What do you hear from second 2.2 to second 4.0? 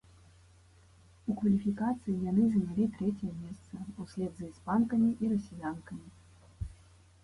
яны занялі трэцяе месца